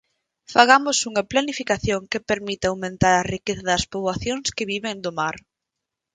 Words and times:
Fagamos 0.53 0.97
unha 1.09 1.27
planificación 1.31 2.01
que 2.11 2.25
permita 2.29 2.65
aumentar 2.69 3.13
a 3.17 3.27
riqueza 3.33 3.63
das 3.71 3.87
poboacións 3.91 4.47
que 4.55 4.69
viven 4.73 4.97
do 5.05 5.11
mar. 5.19 5.35